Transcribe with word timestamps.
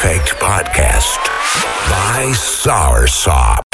Effect 0.00 0.32
Podcast 0.40 1.18
by 1.90 2.32
Soursop. 2.32 3.69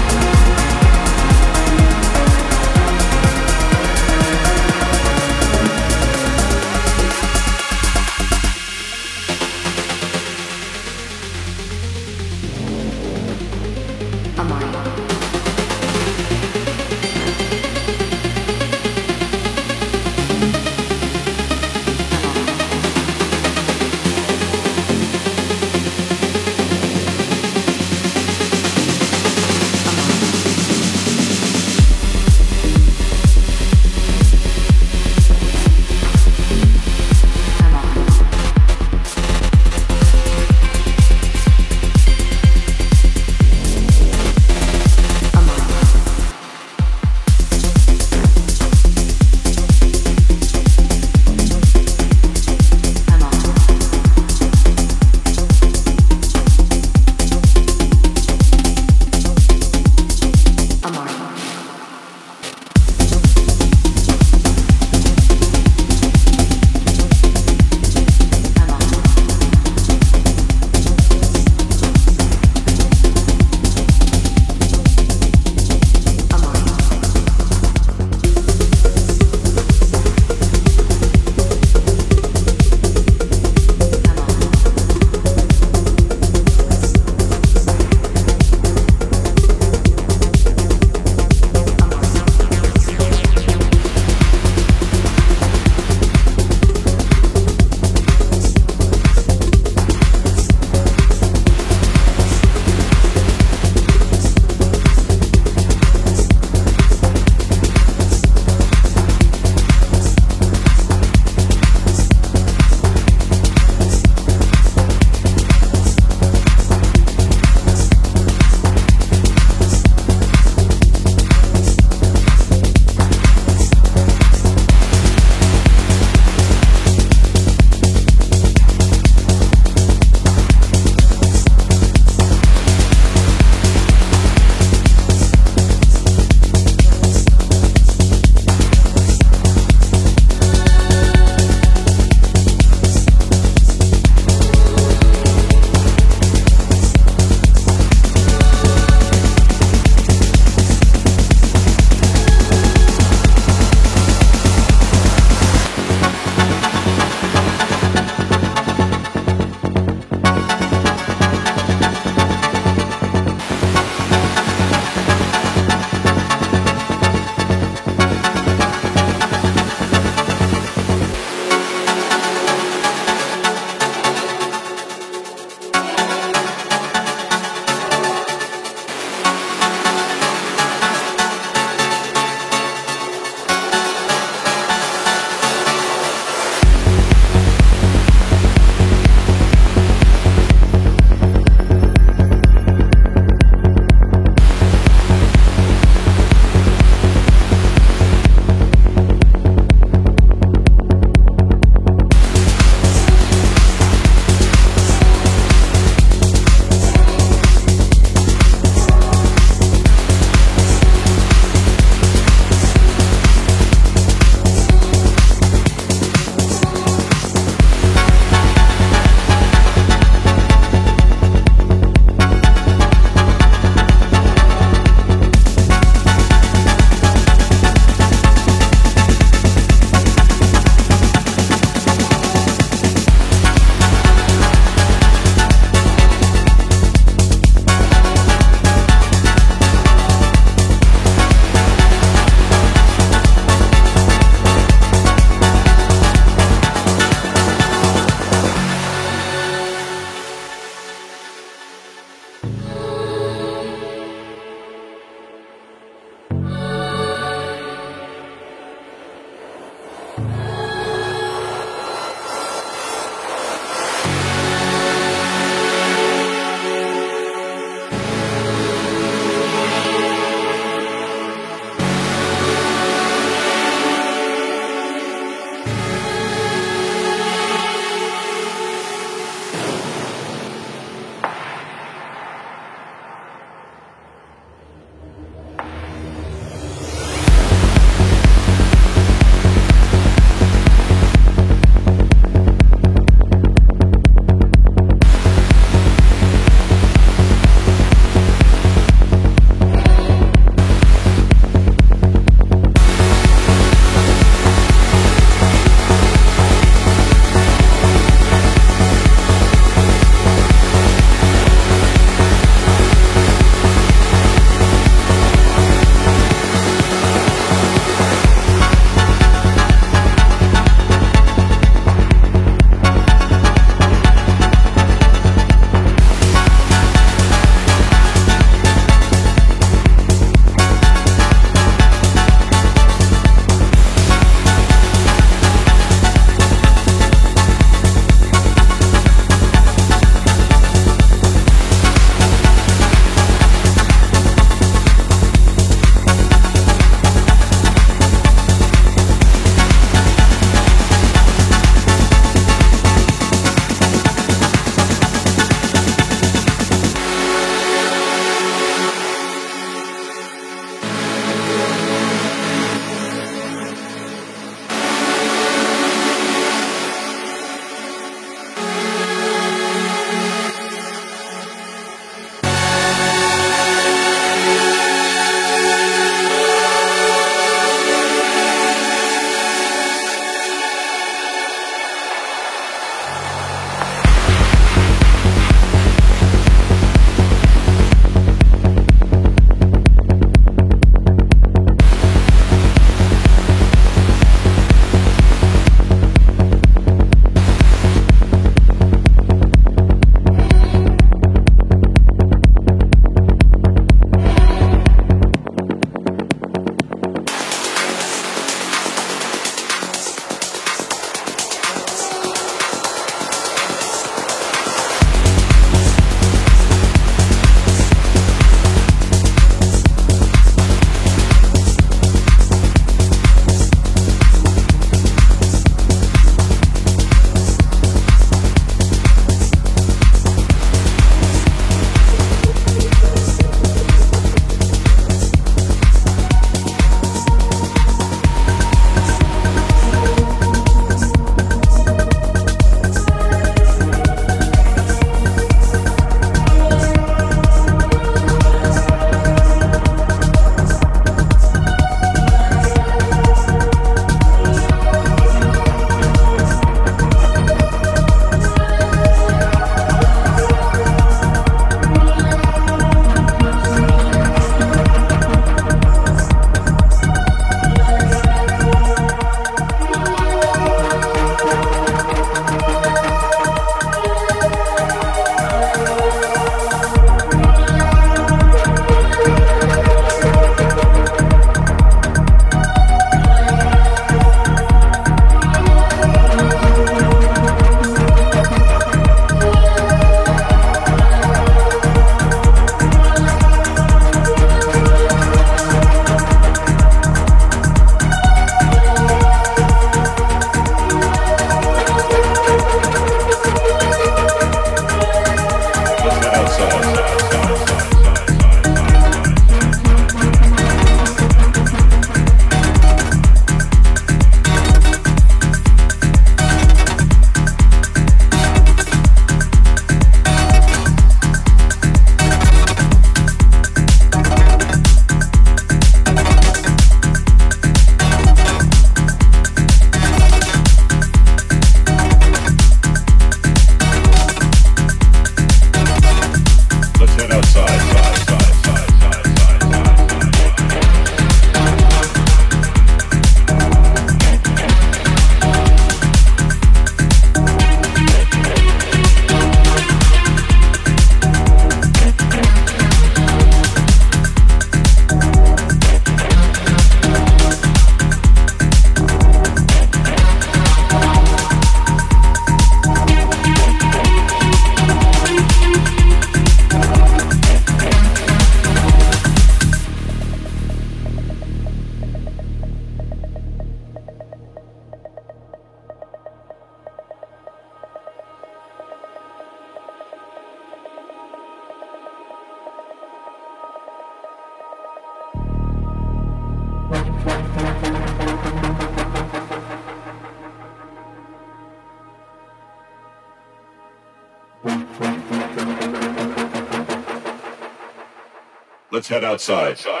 Let's 599.41 599.49
outside. 599.49 600.00